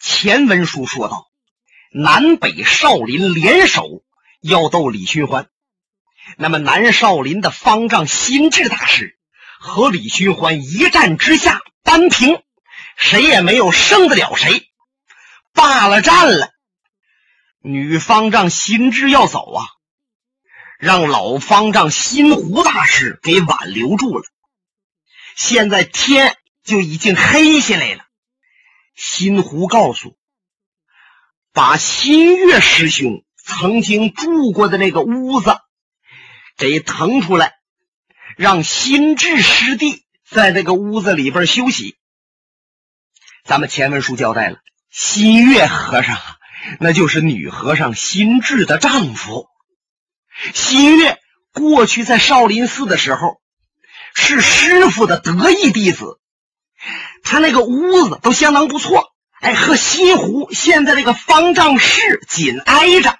[0.00, 1.28] 前文书说到，
[1.92, 4.02] 南北少林联手
[4.40, 5.50] 要斗李寻欢，
[6.38, 9.18] 那么南少林的方丈心智大师
[9.58, 12.42] 和李寻欢一战之下扳平，
[12.96, 14.70] 谁也没有胜得了谁，
[15.52, 16.50] 罢了战了。
[17.62, 19.66] 女方丈心智要走啊，
[20.78, 24.24] 让老方丈心湖大师给挽留住了。
[25.36, 28.04] 现在天就已经黑下来了。
[29.02, 30.14] 新湖告诉，
[31.54, 35.56] 把新月师兄曾经住过的那个屋子
[36.58, 37.54] 给腾出来，
[38.36, 41.96] 让心智师弟在这个屋子里边休息。
[43.42, 44.58] 咱们前文书交代了，
[44.90, 46.18] 新月和尚
[46.78, 49.48] 那就是女和尚心智的丈夫。
[50.52, 51.18] 新月
[51.54, 53.40] 过去在少林寺的时候，
[54.14, 56.20] 是师傅的得意弟子。
[57.24, 63.18] 他那个屋子都相当不错，哎，和西湖现在这个方丈室紧挨着。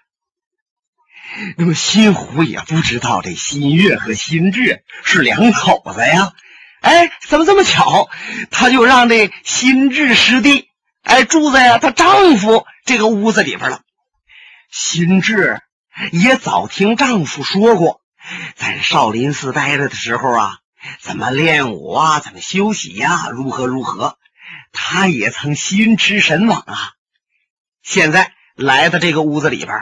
[1.57, 6.33] 那么新湖也不知道这新月和新智是两口子呀，
[6.81, 8.09] 哎，怎么这么巧？
[8.51, 10.69] 他就让这新智师弟
[11.03, 13.81] 哎住在她丈夫这个屋子里边了。
[14.71, 15.61] 新智
[16.13, 18.01] 也早听丈夫说过，
[18.57, 20.60] 在少林寺待着的时候啊。
[21.01, 22.21] 怎么练武啊？
[22.21, 23.29] 怎么休息呀？
[23.31, 24.19] 如何如何？
[24.73, 26.93] 他也曾心驰神往啊！
[27.83, 29.79] 现在来到这个屋子里边，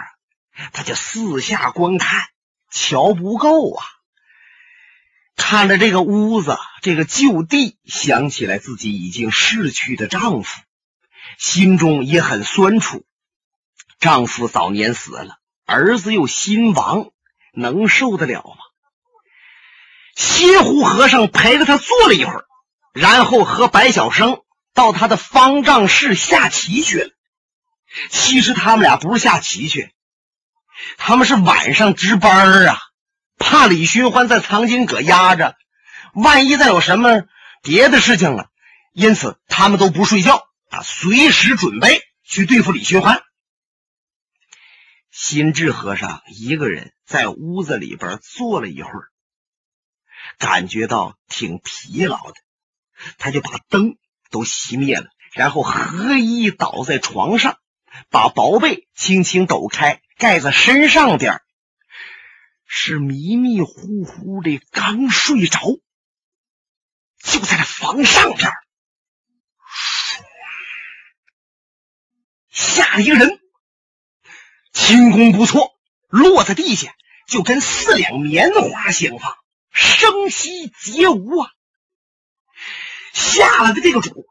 [0.73, 2.29] 他就四下观看，
[2.71, 3.85] 瞧不够啊！
[5.37, 10.63] 看着这个屋子，这个旧地，想起来自己已经逝去的丈夫，
[11.39, 13.05] 心中也很酸楚。
[14.01, 17.11] 丈夫早年死了，儿子又新亡，
[17.53, 18.67] 能受得了吗？
[20.19, 22.44] 西湖和尚陪着他坐了一会儿，
[22.92, 24.42] 然后和白晓生
[24.74, 27.11] 到他的方丈室下棋去了。
[28.11, 29.94] 其实他们俩不是下棋去，
[30.96, 32.78] 他们是晚上值班啊，
[33.39, 35.57] 怕李寻欢在藏经阁压着，
[36.14, 37.23] 万一再有什么
[37.62, 38.48] 别的事情了，
[38.92, 43.23] 因此他们都不睡觉啊，随时准备去对付李寻欢。
[45.12, 49.08] 心智和尚一个人在屋子里边坐了一会儿。
[50.36, 52.34] 感觉到挺疲劳的，
[53.16, 53.96] 他就把灯
[54.30, 57.58] 都熄灭了，然后合衣倒在床上，
[58.11, 61.40] 把薄被轻轻抖开，盖在身上边
[62.66, 65.61] 是迷迷糊糊的，刚睡着，
[67.22, 68.50] 就在这房上边
[72.50, 73.40] 下了一个人，
[74.72, 75.78] 轻功不错，
[76.08, 76.95] 落在地下
[77.27, 79.36] 就跟四两棉花相仿。
[79.78, 81.52] 声息皆无啊！
[83.12, 84.27] 下来的这个主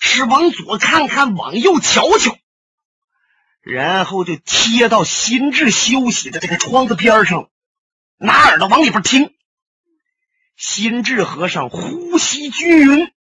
[0.00, 2.38] 是往左看看，往右瞧瞧，
[3.60, 7.50] 然后就贴到心智休息的这个窗子边上，
[8.16, 9.36] 拿耳朵往里边听。
[10.56, 13.12] 心智和尚呼吸均匀，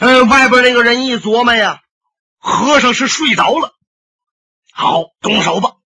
[0.00, 1.80] 呃，外边那个人一琢磨呀，
[2.38, 3.72] 和尚是睡着了。
[4.72, 5.76] 好，动手吧。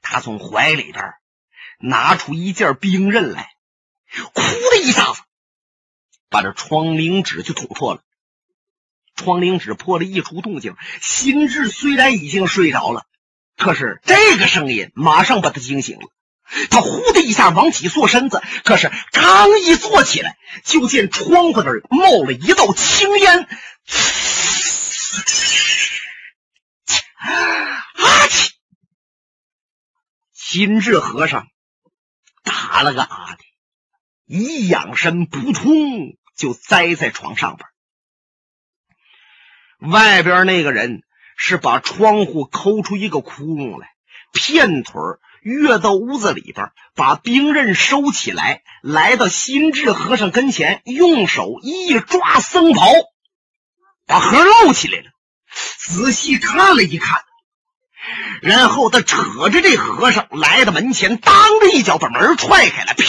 [0.00, 1.12] 他从怀里边。
[1.78, 3.48] 拿出一件兵刃来，
[4.34, 5.20] 呼的一下子，
[6.28, 8.02] 把这窗棂纸就捅破了。
[9.14, 13.06] 窗棂纸破了一出动静，心智虽然已经睡着了，
[13.56, 16.08] 可是这个声音马上把他惊醒了。
[16.70, 23.48] 他呼的一下往起坐身子，可是刚一坐起来，就见窗户那儿冒了一道青烟。
[27.16, 28.26] 啊！
[28.28, 28.52] 起，
[30.32, 31.46] 心智和尚。
[32.48, 33.44] 打了个啊的，
[34.24, 37.68] 一仰身，扑通就栽在床上边。
[39.92, 41.02] 外边那个人
[41.36, 43.88] 是把窗户抠出一个窟窿来，
[44.32, 44.94] 片腿
[45.42, 52.86] 跃到屋子里边，把兵刃收起来，来到心智和尚跟前，用手一抓僧袍，
[54.06, 55.10] 把盒露起来了，
[55.78, 57.24] 仔细看了一看。
[58.42, 63.04] 然后他扯着这和尚来到门前，当的一脚把门踹开了，啪，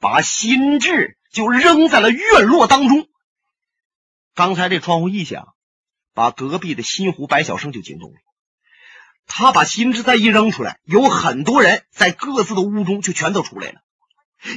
[0.00, 3.08] 把心智就扔在了院落当中。
[4.34, 5.48] 刚才这窗户一响，
[6.14, 8.16] 把隔壁的新湖白小生就惊动了。
[9.26, 13.80] 他把心智再一扔出来，有很多人在各自的屋中就全都出来了，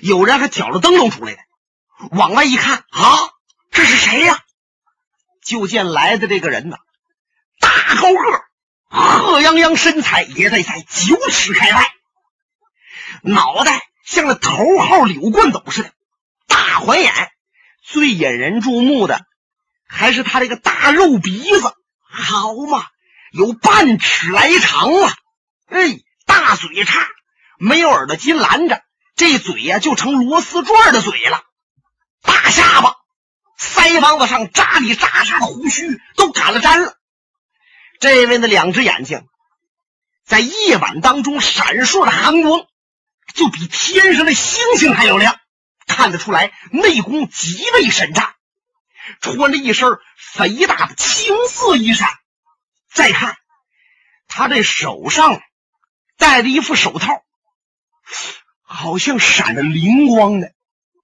[0.01, 1.39] 有人还挑着灯笼出来的。
[2.12, 3.07] 往外一看，啊，
[3.71, 4.39] 这是谁呀？
[5.44, 6.77] 就见来的这个人呢，
[7.59, 7.69] 大
[8.01, 8.43] 高个。
[8.94, 11.92] 贺泱泱身材也得在九尺开外，
[13.24, 15.92] 脑袋像那头号柳冠斗似的，
[16.48, 17.12] 大环眼。
[17.81, 19.25] 最引人注目的
[19.88, 22.86] 还是他这个大肉鼻子，好嘛，
[23.31, 25.13] 有半尺来长啊！
[25.68, 25.98] 哎，
[26.28, 27.07] 大嘴叉，
[27.57, 28.84] 没有耳朵筋拦着，
[29.16, 31.42] 这嘴呀就成螺丝转的嘴了。
[32.22, 32.95] 大下巴，
[33.60, 36.95] 腮帮子上扎里扎扎的胡须都赶了粘了。
[38.04, 39.26] 这位的两只眼睛，
[40.26, 42.68] 在夜晚当中闪烁的寒光，
[43.34, 45.40] 就比天上的星星还要亮，
[45.88, 48.36] 看得出来内功极为深湛。
[49.22, 52.10] 穿着一身肥大的青色衣衫，
[52.92, 53.38] 再看
[54.28, 55.42] 他这手上
[56.18, 57.24] 戴着一副手套，
[58.64, 60.52] 好像闪着灵光的，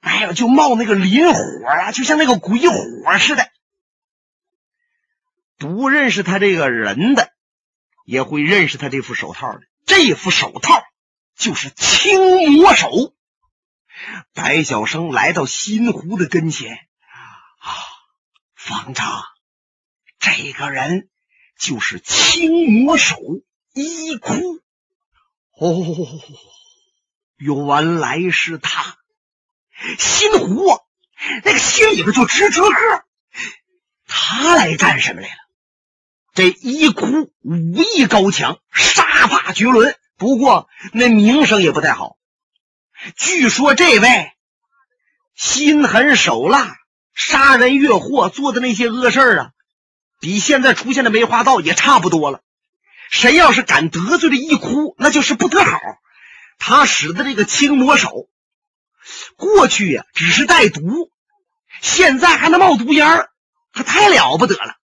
[0.01, 3.48] 哎呀，就冒那个磷火啊，就像那个鬼火似的。
[5.59, 7.33] 不认识他这个人的，
[8.05, 9.61] 也会认识他这副手套的。
[9.85, 10.81] 这副手套
[11.35, 12.89] 就是青魔手。
[14.33, 16.75] 白晓生来到新湖的跟前。
[17.59, 17.75] 啊，
[18.55, 19.21] 方丈，
[20.17, 21.09] 这个人
[21.59, 23.17] 就是青魔手
[23.73, 24.61] 一哭。
[25.57, 26.07] 哦，
[27.35, 28.97] 原来是他。
[29.97, 30.79] 新湖啊，
[31.43, 33.05] 那个心里边就直折个。
[34.07, 35.48] 他来干什么来了？
[36.39, 42.15] 这一哭武艺高强，杀伐绝伦，不过那名声也不太好。
[43.17, 44.31] 据说这位
[45.35, 46.77] 心狠手辣。
[47.13, 49.51] 杀人越货做的那些恶事啊，
[50.21, 52.39] 比现在出现的梅花道也差不多了。
[53.11, 55.77] 谁要是敢得罪了一哭，那就是不得好。
[56.59, 58.29] 他使的这个青魔手，
[59.35, 61.11] 过去呀只是带毒，
[61.81, 63.27] 现在还能冒毒烟
[63.73, 64.78] 可太了不得了。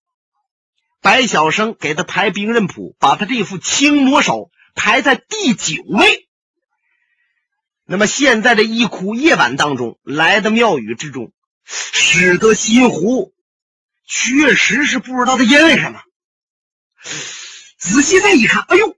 [1.02, 6.28] 白晓生给他排兵刃谱，把他这副青魔手排在第九位。
[7.84, 11.32] 那么现在这一哭夜晚当中来到庙宇之中。
[11.64, 13.32] 使得新湖
[14.04, 16.02] 确实是不知道他因为什么。
[17.78, 18.96] 仔细再一看，哎呦，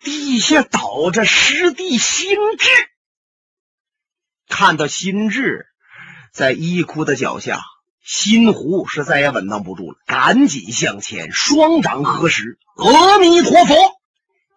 [0.00, 2.68] 地下倒着师弟心智。
[4.48, 5.66] 看到心智
[6.32, 7.62] 在衣裤的脚下，
[8.12, 13.76] 新湖是再也稳当不住了，赶紧向前，双掌合十：“阿弥陀佛，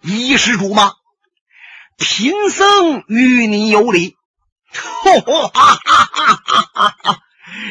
[0.01, 0.93] 一施主吗？
[1.95, 4.17] 贫僧与你有礼。”
[4.73, 7.19] 哈哈哈哈哈哈！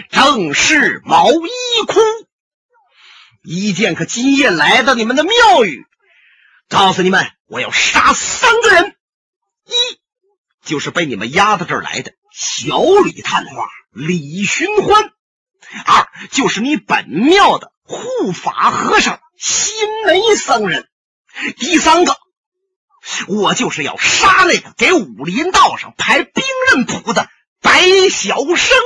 [0.08, 1.48] 正是毛衣
[1.88, 1.98] 哭，
[3.42, 5.84] 一剑可今夜来到你们的庙宇，
[6.68, 8.94] 告诉你们，我要杀三个人：
[9.66, 9.72] 一
[10.64, 15.10] 就是被你们押到这儿来的小李探花李寻欢；
[15.86, 19.74] 二就是你本庙的护法和尚新
[20.06, 20.84] 梅僧人；
[21.58, 22.16] 第三个。
[23.26, 27.28] 我就是要杀那个给武林道上排兵刃谱的
[27.60, 28.76] 白晓生。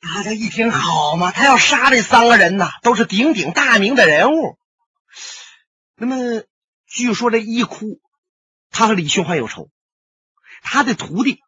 [0.00, 4.58] 大家一听好嘛，他要杀这三个人呢，都是鼎鼎大名的人物。
[5.94, 6.42] 那么，
[6.88, 8.00] 据说这一哭，
[8.70, 9.70] 他和李寻欢有仇，
[10.62, 11.40] 他的徒弟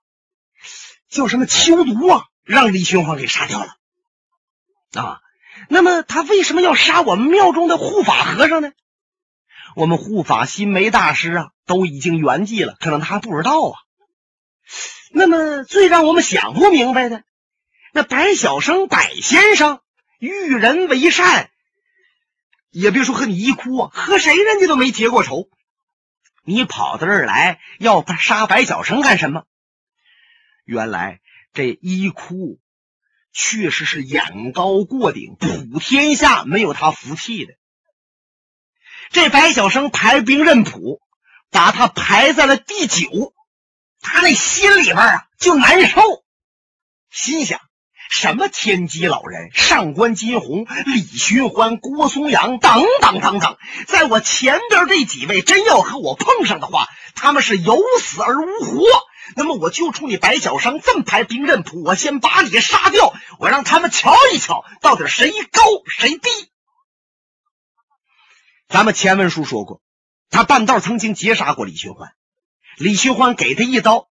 [1.09, 3.77] 叫什么秋毒啊，让李寻欢给杀掉了。
[4.95, 5.21] 啊，
[5.69, 8.73] 那么他为什么要杀我们庙中的护法和尚呢？
[9.77, 13.77] 我们护法新梅大师啊，都已经圆寂了，可能他还不知道啊。
[15.13, 17.23] 那么最让我们想不明白的，
[17.93, 19.81] 那白晓生白先生
[20.19, 21.51] 遇人为善，
[22.71, 25.51] 也别说和你一哭啊，和谁人家都没结过仇。
[26.45, 29.45] 你跑到这儿来要杀白晓生干什么？
[30.65, 31.21] 原来
[31.59, 32.61] 这一哭
[33.33, 37.55] 确实是眼高过顶，普天下没有他服气的。
[39.11, 41.01] 这白晓生排兵刃谱，
[41.51, 43.35] 把他排在了第九，
[44.01, 46.01] 他那心里边啊就难受，
[47.11, 47.59] 心想：
[48.09, 56.87] 什么天机老人、上官金鸿、李寻欢、郭松阳等等等等，在我前边这几位真要和我碰上的话，
[57.17, 59.08] 他们是有死而无活。
[59.37, 66.31] 那么我就冲你白小生这么排兵刃谱，我先把你杀掉，我让他们瞧一瞧，到底谁高谁低。
[68.69, 69.81] 咱们前文书说过，
[70.29, 72.13] 他半道曾经劫杀过李寻欢，
[72.77, 74.09] 李寻欢给他一刀，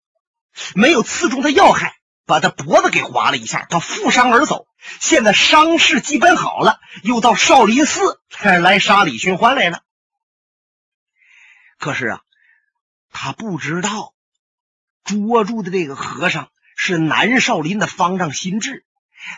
[0.76, 4.68] 没有刺中他要害，把他脖子给划了一下，他负伤而走。
[5.00, 9.82] 现在伤势基本好了，又到少林寺来杀李寻欢来了。
[11.78, 12.22] 可是啊，
[13.12, 14.15] 他不知道
[15.06, 18.84] 捉住的这个和尚是南少林的方丈心智，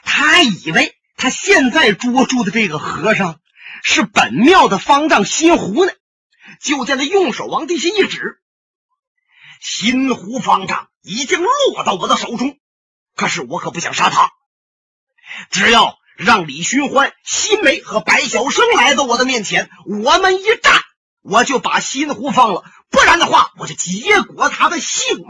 [0.03, 3.39] 他以为他现在捉住的这个和尚。
[3.83, 5.91] 是本庙的方丈新湖呢，
[6.59, 8.41] 就见他用手往地下一指，
[9.61, 12.57] 新湖方丈已经落到我的手中，
[13.15, 14.31] 可是我可不想杀他。
[15.51, 20.73] 只要让李寻欢、新梅和白晓生来到我的面前，我们一战，
[21.21, 25.27] 我就把新湖放了；不然的话，我就结果他的性命。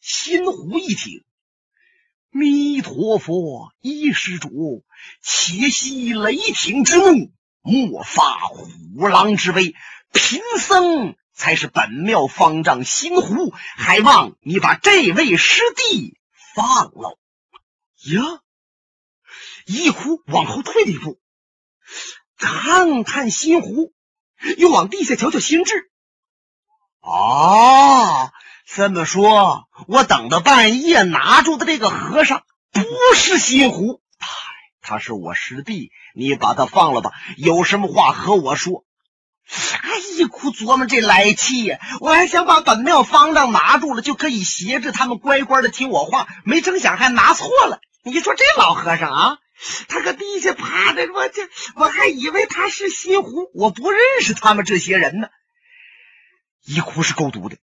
[0.00, 1.24] 新湖一听，
[2.30, 4.84] 弥陀佛，一施主，
[5.22, 9.74] 且息雷霆之怒，莫发虎狼之威。
[10.12, 16.18] 贫僧才是本庙方丈新湖，还望你把这位师弟
[16.54, 17.18] 放了。
[18.12, 18.40] 呀！
[19.64, 21.20] 一哭往后退了一步，
[22.36, 23.94] 看看新湖，
[24.58, 25.91] 又往地下瞧瞧心智。
[27.02, 28.30] 哦，
[28.64, 32.42] 这么说，我等到半夜拿住的这个和尚
[32.72, 32.82] 不
[33.16, 34.00] 是新湖，
[34.80, 35.90] 他是我师弟。
[36.14, 38.84] 你把他放了吧，有什么话和我说。
[39.82, 41.80] 哎，一哭琢磨这来气呀！
[42.00, 47.80] 我还想把本庙方丈拿住了，就可以挟制他们乖乖的听我话，没成想还拿错了。
[48.04, 49.38] 你说这老和尚啊！
[49.88, 51.42] 他搁地下趴着，我这
[51.74, 55.28] 我还以为他是新湖，我不认识他们这些人呢。
[56.64, 57.58] 一哭是够毒的，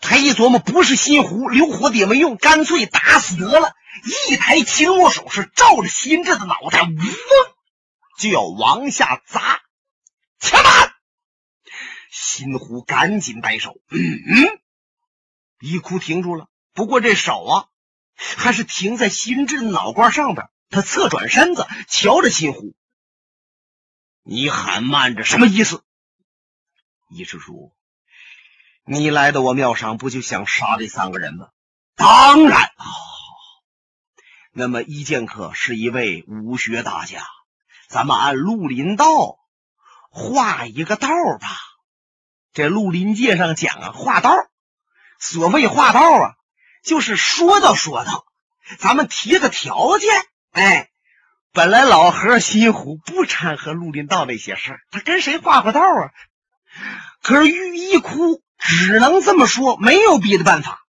[0.00, 3.74] 他一琢磨不是新湖，留活的也没用，干脆打死得了。
[4.28, 6.96] 一抬青木手是照着新智的脑袋，嗡，
[8.18, 9.62] 就要往下砸。
[10.38, 10.94] 且慢！
[12.10, 14.60] 新湖赶紧摆手，嗯嗯，
[15.60, 16.48] 一哭停住了。
[16.74, 17.68] 不过这手啊，
[18.14, 20.48] 还是停在新智脑瓜上边。
[20.70, 22.74] 他侧转身子，瞧着新湖
[24.22, 25.84] ：“你喊慢着什么意思？”
[27.08, 27.72] 一师叔，
[28.86, 31.48] 你来到我庙上，不就想杀这三个人吗？
[31.96, 32.70] 当然。
[34.52, 37.22] 那么一剑客是一位武学大家，
[37.88, 39.38] 咱们按绿林道
[40.10, 41.08] 画一个道
[41.40, 41.48] 吧。
[42.52, 44.30] 这绿林界上讲啊，画道。
[45.18, 46.34] 所谓画道啊，
[46.82, 48.26] 就是说道说道，
[48.78, 50.10] 咱们提个条件。
[50.52, 50.90] 哎，
[51.52, 56.12] 本来老何心湖不掺和绿林道那些事儿，他跟谁画画道啊？
[57.22, 60.86] 可是玉一哭只能这么说，没有别的办法。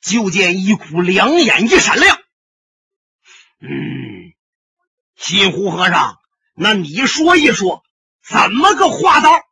[0.00, 2.18] 就见一哭两眼一闪亮，
[3.58, 4.32] 嗯，
[5.16, 6.18] 新湖和尚，
[6.54, 7.82] 那你说一说，
[8.22, 9.44] 怎么个画道？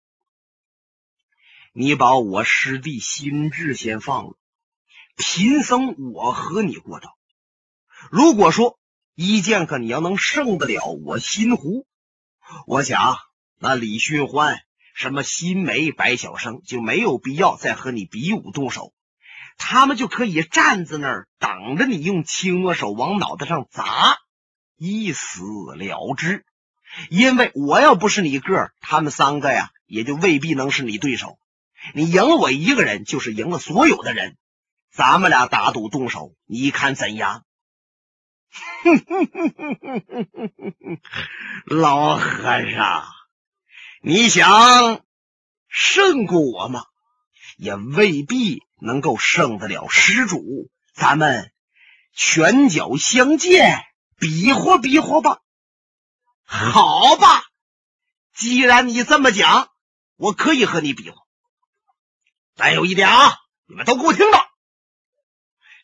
[1.72, 4.36] 你把我师弟心智先放了，
[5.16, 7.16] 贫僧我和你过招。
[8.10, 8.78] 如果说。
[9.18, 11.86] 一剑客，你要能胜得了我新湖，
[12.66, 13.16] 我想
[13.58, 14.60] 那李寻欢、
[14.96, 18.94] 什么新梅白晓生就没有必要再和你比武动手，
[19.58, 24.16] 他们就可以站在那儿等着你用青魔手往脑袋上砸，
[24.78, 25.42] 一死
[25.76, 26.46] 了之。
[27.10, 31.38] 因为我要不是你个儿，他们三个呀，也就未必能是你对手。
[31.92, 34.38] 你赢我一个人，就是赢了所有的人。
[34.90, 37.44] 咱们俩打赌动手，你看怎样？
[41.66, 43.04] 老和尚。
[44.08, 45.04] 你想
[45.66, 46.84] 胜过我吗？
[47.56, 50.70] 也未必能够胜得了施主。
[50.94, 51.52] 咱们
[52.12, 53.82] 拳脚相见，
[54.16, 55.40] 比划比划吧。
[56.44, 57.42] 好吧，
[58.32, 59.70] 既然你这么讲，
[60.14, 61.16] 我可以和你比划。
[62.54, 63.34] 再有一点啊，
[63.66, 64.38] 你们都给我听着，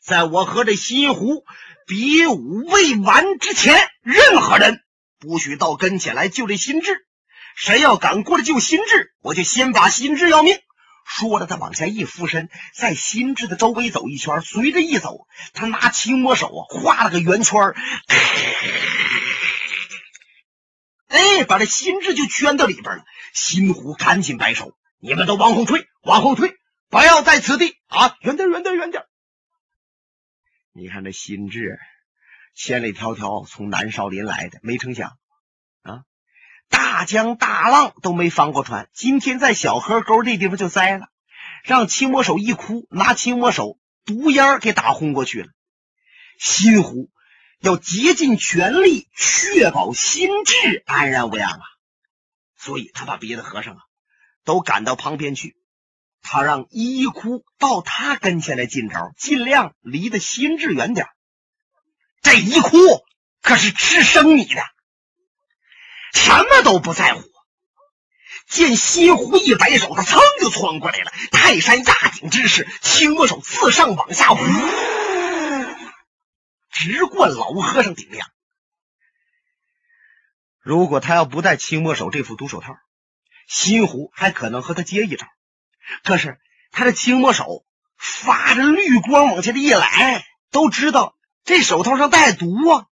[0.01, 1.45] 在我和这西湖。
[1.89, 4.81] 比武未完之前，任何人
[5.19, 7.05] 不许到跟前来救这心智。
[7.57, 10.59] 谁要敢过来救心智，我就先把心智要命。
[11.05, 14.41] 说着，他往下一俯身，在心智的周围走一圈。
[14.41, 17.75] 随着一走，他拿青魔手啊，画了个圆圈
[21.09, 23.05] 哎，把这心智就圈到里边了。
[23.35, 26.55] 心虎赶紧摆手：“你们都往后退，往后退，
[26.89, 28.17] 不要在此地啊！
[28.23, 29.05] 远点，远点，远点。”
[30.73, 31.79] 你看这心智，
[32.55, 35.19] 千里迢迢从南少林来的，没成想，
[36.73, 41.07] 大江大浪都没翻过船，今天在小河沟这地方就栽了，
[41.63, 45.49] 让青魔手一哭，拿青魔手毒烟给打昏过去了。
[46.39, 47.11] 心湖
[47.61, 51.63] 要竭尽全力确保心智安然无恙啊，
[52.57, 53.81] 所以他把别的和尚啊
[54.45, 55.57] 都赶到旁边去。
[56.23, 61.07] 他让一哭到他跟前来进招，尽量离得心智远点。
[62.23, 62.79] 这一哭
[63.43, 64.63] 可是吃生米的，
[66.13, 67.23] 什么都不在乎。
[68.49, 74.29] 见西湖一摆手，他噌就窜过来了，泰山压顶之势，青魔手自上往下，
[76.71, 78.29] 直灌老和尚顶梁。
[80.61, 82.77] 如果他要不戴青魔手这副毒手套，
[83.49, 85.27] 新湖还可能和他接一招。
[86.05, 86.39] 可是
[86.71, 87.65] 他的青魔手
[87.97, 92.87] 发着绿光往下的一来，都知道这手套上带毒啊！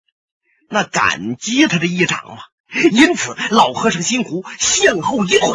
[0.69, 2.43] 那感激他这一掌嘛。
[2.91, 5.49] 因此，老和尚心湖向后一退，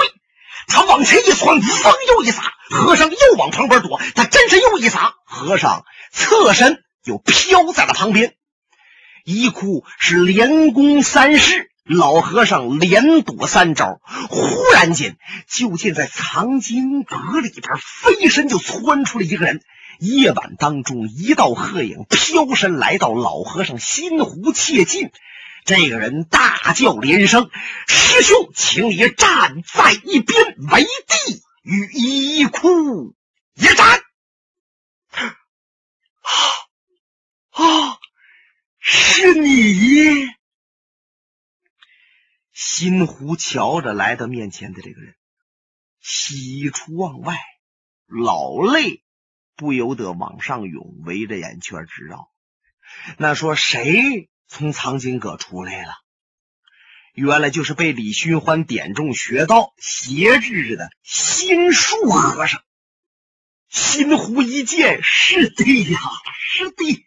[0.69, 8.35] 他往前一窜，风又一撒，和尚又往旁边躲，他真是又一撒，和尚侧身又飘在了旁边。
[9.25, 14.01] 一哭是连攻三式，老和尚连躲三招。
[14.29, 15.17] 忽然间，
[15.49, 19.63] 就见在藏经阁里边飞身就窜出了一个人。
[19.99, 25.11] 夜晚当中，一道鹤影飘身来到老和尚心湖切近。
[25.67, 27.51] 这个人大叫连声
[27.89, 33.17] ：“师兄，请你站在一边为帝，与一哭
[33.55, 34.01] 一战。”
[36.23, 36.33] 啊
[37.51, 37.99] 啊！
[38.79, 40.29] 是你，
[42.53, 45.17] 新湖瞧着来到面前的这个人，
[46.01, 47.41] 喜出望外，
[48.07, 49.03] 老泪
[49.57, 52.31] 不由得往上涌，围着眼圈直绕。
[53.19, 55.93] 那说谁从藏经阁出来了？
[57.15, 62.63] 原来就是被李寻欢点中穴道、挟制着的心术和尚。
[63.71, 65.99] 新湖一见，是的呀，
[66.39, 67.07] 是的。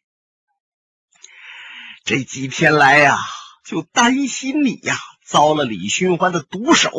[2.04, 3.20] 这几天来呀，
[3.64, 6.92] 就担心你呀遭了李寻欢的毒手，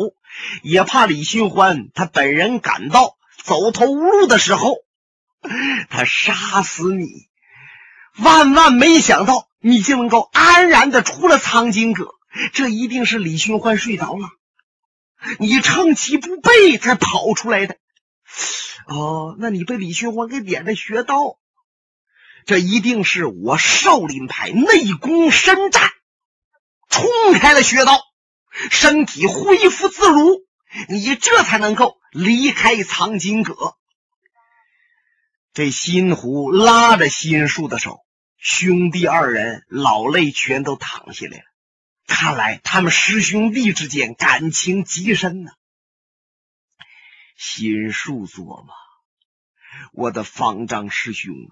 [0.63, 4.77] 也怕李寻欢他本人赶到走投无路的时候，
[5.89, 7.29] 他杀死你。
[8.17, 12.15] 万万没想到，你竟能够安然的出了藏经阁，
[12.53, 14.29] 这一定是李寻欢睡着了，
[15.39, 17.77] 你趁其不备才跑出来的。
[18.87, 21.37] 哦，那你被李寻欢给点的穴道。
[22.45, 25.91] 这一定是我少林派内功深湛，
[26.89, 28.01] 冲开了穴道，
[28.71, 30.43] 身体恢复自如，
[30.89, 33.75] 你这才能够离开藏经阁。
[35.53, 38.05] 这新湖拉着新树的手，
[38.37, 41.43] 兄弟二人老泪全都淌下来了。
[42.07, 45.51] 看来他们师兄弟之间感情极深呐。
[47.35, 48.69] 新树琢磨：
[49.91, 51.51] 我的方丈师兄啊！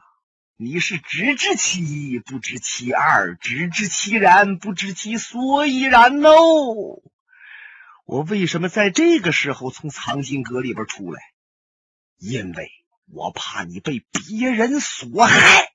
[0.56, 7.02] 你是只知其一，不知其二；只知其然，不知其所以然哦。
[8.06, 11.22] 我为什么在这个时候从藏经阁里边出来？
[12.18, 12.72] 因为
[13.12, 15.74] 我怕你被别人所害。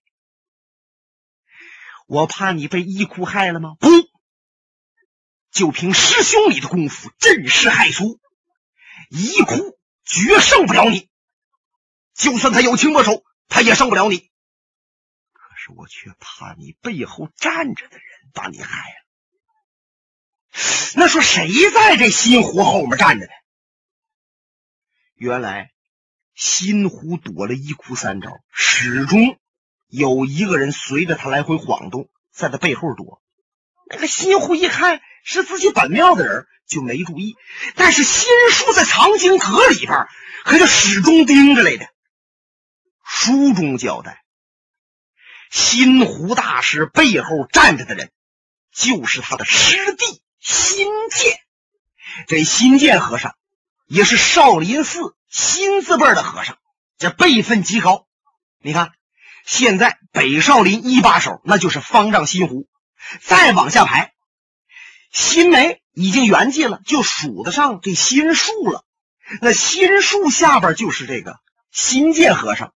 [2.07, 3.77] 我怕你被一哭害了吗？
[3.81, 3.88] 不，
[5.51, 8.20] 就凭师兄你的功夫，震世骇俗，
[9.09, 11.09] 一哭绝胜不了你。
[12.12, 14.18] 就算他有情我手，他也胜不了你。
[15.33, 18.97] 可是我却怕你背后站着的人把你害了。
[20.94, 23.33] 那说谁在这新湖后面站着呢？
[25.14, 25.73] 原来
[26.35, 29.38] 新湖躲了一哭三招，始终
[29.88, 33.23] 有一个人随着他来回晃动，在他背后躲。
[33.87, 37.37] 那个新湖一看是自己本庙的人，就没注意。
[37.77, 40.09] 但是新书在藏经阁里边，
[40.44, 41.87] 可就始终盯着来的。
[43.05, 44.25] 书中交代。
[45.51, 48.11] 新湖大师背后站着的人，
[48.73, 51.38] 就是他的师弟新建。
[52.27, 53.37] 这新建和尚
[53.87, 56.59] 也是少林寺新字辈的和尚，
[56.97, 58.07] 这辈分极高。
[58.62, 58.92] 你看，
[59.44, 62.68] 现在北少林一把手那就是方丈新湖，
[63.20, 64.14] 再往下排，
[65.11, 68.85] 新梅已经圆寂了，就数得上这新树了。
[69.40, 71.40] 那新树下边就是这个
[71.73, 72.73] 新建和尚。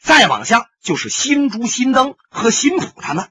[0.00, 3.28] 再往下就是新竹、新灯和新普他们。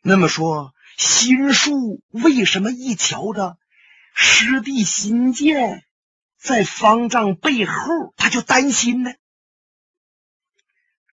[0.00, 3.58] 那么说，新树为什么一瞧着
[4.14, 5.85] 师弟新建
[6.46, 9.10] 在方丈背后，他就担心呢？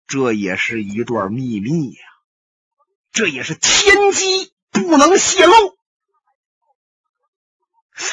[0.06, 2.02] 这也是一段秘密呀，
[3.12, 5.54] 这也是天机，不能泄露。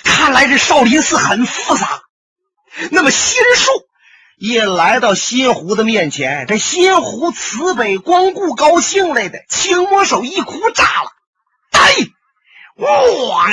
[0.02, 2.02] 看来这少林寺很复杂。
[2.90, 3.70] 那么新树。
[4.38, 11.12] 一来到新湖的面前，这新湖慈悲光顾，高兴来的，轻摸手一哭，炸了！
[11.72, 11.92] 哎，
[12.76, 13.46] 哇！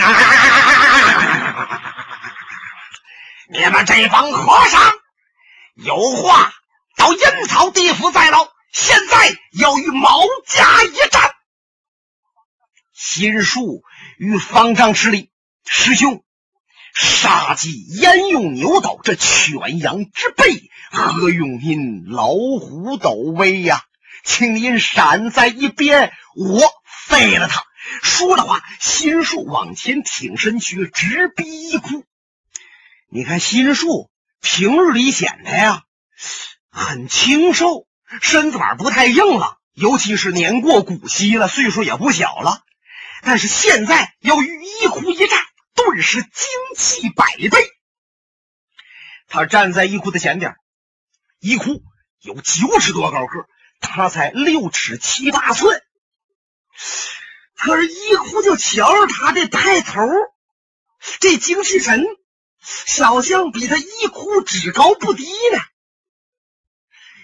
[3.49, 4.93] 你们这帮和尚
[5.75, 6.53] 有话
[6.97, 11.33] 到阴曹地府再唠，现在要与毛家一战。
[12.93, 13.83] 新树
[14.17, 15.31] 与方丈施礼，
[15.65, 16.23] 师兄。
[16.93, 18.99] 杀鸡焉用牛刀？
[19.01, 23.83] 这犬羊之辈，何用您老虎斗威呀？
[24.23, 26.69] 请您闪在一边，我
[27.07, 27.63] 废了他。
[28.01, 32.03] 说的话，心树往前挺身去，直逼一哭。
[33.09, 35.83] 你看心树平日里显得呀
[36.69, 37.87] 很清瘦，
[38.21, 42.63] 身子板不太硬了，尤其是年过古稀了，岁数也不小了。
[43.23, 45.43] 但是现在要与一哭一战，
[45.73, 46.31] 顿时精
[46.75, 47.49] 气百倍。
[49.27, 50.55] 他站在一哭的前边，
[51.39, 51.81] 一哭
[52.21, 53.47] 有九尺多高个，
[53.79, 55.81] 他才六尺七八寸。
[57.55, 60.01] 可是，一哭就瞧着他的派头，
[61.19, 62.05] 这精气神，
[62.85, 65.61] 小像比他一哭只高不低呢。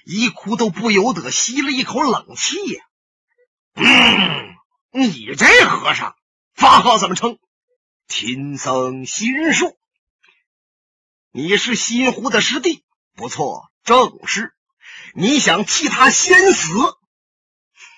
[0.06, 2.84] 一哭都不由得吸了一口冷气呀。
[3.76, 4.56] 嗯，
[4.92, 6.16] 你这和尚
[6.54, 7.40] 法号怎么称？
[8.08, 9.78] 贫僧心术。
[11.32, 12.84] 你是西湖的师弟，
[13.16, 14.54] 不错，正是。
[15.16, 16.74] 你想替他先死？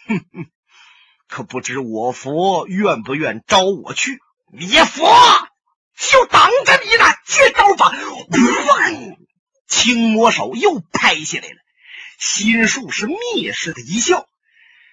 [0.08, 0.52] 哼哼。
[1.28, 4.20] 可不知我佛愿不愿招我去？
[4.54, 5.04] 你佛
[5.98, 7.15] 就等着你呢！
[7.26, 7.92] 接招吧！
[9.68, 11.56] 青魔手又拍下来了。
[12.20, 14.28] 心术是蔑视的一笑，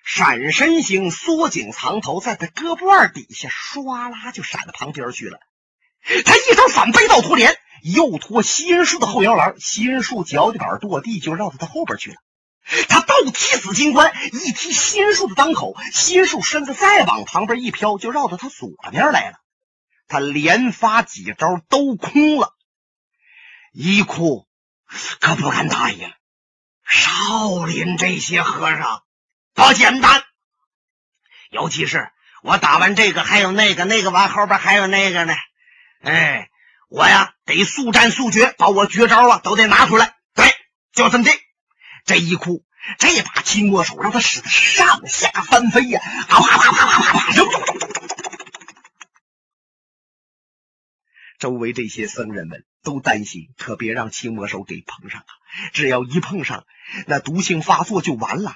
[0.04, 5.38] 闪身形缩颈藏头，在他胳膊腕底下唰啦就闪到旁边去了。
[6.24, 12.16] 他一招反背倒拖连，又拖心术的后摇篮，心术脚底板跺地，就绕到他后边去了。
[12.88, 19.36] 他倒踢紫金冠，一踢心术的裆口，心术身子再往旁边一飘，就绕到他左边来了。
[20.12, 22.54] 他连发几招都空了。
[23.72, 24.46] 一哭
[25.18, 26.12] 可不敢答应。
[26.86, 29.02] 少林这些和尚
[29.54, 30.22] 不简单，
[31.50, 32.10] 尤其是
[32.42, 35.32] 我打完这个，还有那个，那个完后边还有那个呢。
[36.02, 36.50] 哎，
[36.90, 40.14] 我呀得速战速决，把我绝招啊都得拿出来。
[40.34, 40.54] 对，
[40.92, 41.30] 就这么地。
[42.04, 42.62] 这一哭，
[42.98, 46.00] 这把青魔手让他使得上下翻飞呀！
[46.28, 48.01] 啪啪啪啪啪啪啪！
[51.42, 55.26] 周围这些僧人们都担心，可别让青魔手给碰上啊！
[55.72, 56.64] 只要一碰上，
[57.08, 58.54] 那毒性发作就完了。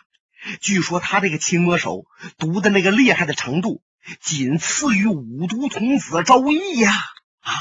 [0.61, 2.05] 据说他这个青魔手
[2.39, 3.83] 毒的那个厉害的程度，
[4.21, 6.93] 仅次于五毒童子周易呀！
[7.41, 7.53] 啊！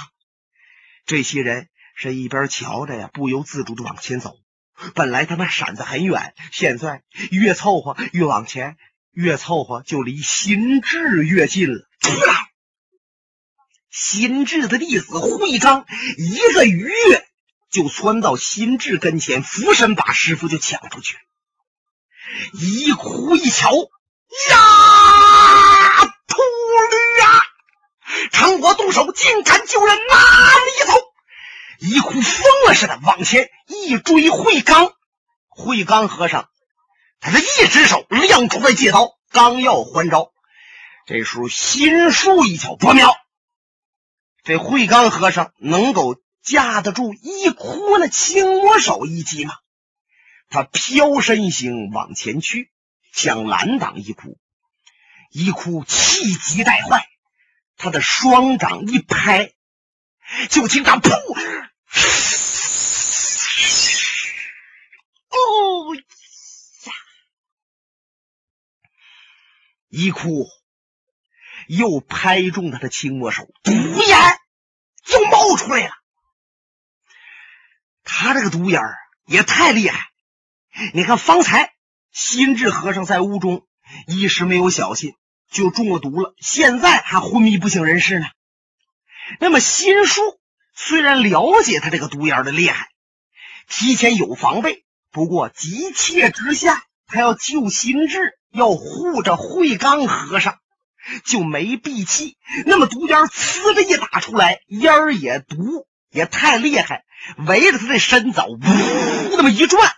[1.07, 4.37] 这些人是一边瞧着呀，不由自主的往前走。
[4.93, 8.77] 本来他们闪得很远，现在越凑合越往前，
[9.11, 11.89] 越凑合就离心智越近了。
[13.95, 15.85] 心智的弟子慧章
[16.17, 17.25] 一个鱼跃
[17.71, 21.15] 就窜到心智跟前，俯身把师傅就抢出去。
[22.51, 24.57] 一哭一瞧，呀，
[26.27, 26.41] 秃
[26.91, 27.43] 驴呀！
[28.33, 30.93] 趁我动手，竟敢救人，哪里走？
[31.79, 34.91] 一哭疯了似的往前一追，慧刚，
[35.47, 36.49] 慧刚和尚，
[37.21, 40.33] 他的一只手亮出来戒刀，刚要还招，
[41.07, 43.15] 这时候心术一瞧不妙，
[44.45, 49.55] 这慧刚和尚能够架得住一哭那青魔手一击吗？
[50.47, 52.71] 他飘身形往前去，
[53.11, 54.37] 想拦挡一哭，
[55.31, 57.07] 一哭气急败坏，
[57.75, 59.51] 他的双掌一拍。
[60.49, 61.11] 就听他噗，
[65.29, 66.03] 哦呀！
[69.89, 70.47] 一哭，
[71.67, 74.39] 又拍中他的青魔手，毒烟
[75.11, 75.93] 又冒出来了。
[78.25, 78.81] 他这个毒烟
[79.27, 79.99] 也太厉害！
[80.95, 81.73] 你看，方才
[82.11, 83.67] 心智和尚在屋中
[84.07, 85.13] 一时没有小心，
[85.51, 88.25] 就中了毒了，现在还昏迷不省人事呢。
[89.39, 90.23] 那么心术
[90.73, 92.87] 虽然了解他这个毒烟的厉害，
[93.69, 100.57] 提前有防备，不过急切之下，他要救心智，要护着慧刚和尚，
[101.25, 102.37] 就没闭气。
[102.65, 105.85] 那么毒烟呲的一打出来，烟儿也毒，
[106.15, 107.03] 也太厉害，
[107.45, 108.57] 围着他的身子呜
[109.31, 109.91] 那么一转，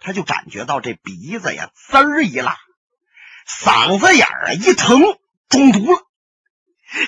[0.00, 2.56] 他就感觉到这鼻子呀滋儿一辣，
[3.46, 5.02] 嗓子眼儿啊一疼，
[5.48, 5.98] 中毒了。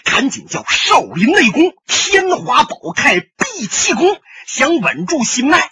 [0.02, 5.70] 赶紧叫少林内功天华宝开闭气功，想稳住心脉。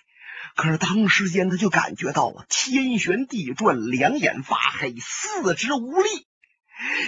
[0.54, 6.08] 可是当时间他就感觉到啊，天旋地转，两眼发黑，四肢无力，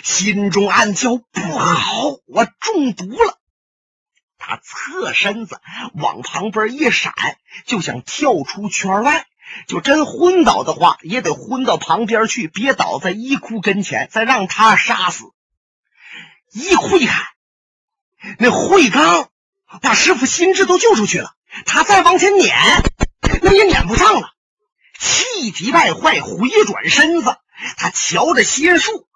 [0.02, 3.38] 心中暗叫不好，我中毒了。
[4.46, 5.60] 他侧身子
[5.94, 7.12] 往旁边一闪，
[7.64, 9.26] 就想跳出圈外。
[9.68, 15.24] 就真昏倒的话，也得昏到旁边去，别倒在一哭跟前，再让他杀死。
[16.52, 17.24] 一哭一看，
[18.38, 19.28] 那慧刚
[19.80, 21.32] 把师傅心智都救出去了，
[21.64, 22.56] 他再往前撵，
[23.42, 24.32] 那也撵不上了。
[24.98, 27.36] 气急败坏，回转身子，
[27.76, 29.06] 他瞧着心术，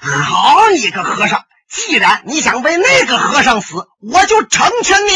[0.00, 5.10] 好你个和尚，既然你想为那个和尚死，我就成全你。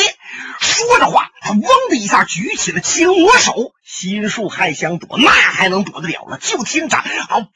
[0.59, 3.75] 说着话，他嗡的一下举起了青魔手。
[3.85, 6.39] 心术还想躲，那还能躲得了了？
[6.39, 7.49] 就听着，啊，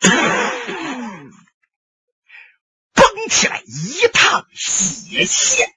[2.92, 5.72] 蹦起来一趟血线。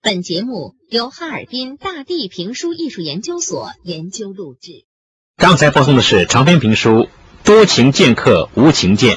[0.00, 4.86] 本节目由哈尔滨大地评书艺术研究所研究录制。
[5.36, 6.90] 刚才播送的是长篇评书
[7.44, 9.12] 《多情剑客无情剑》。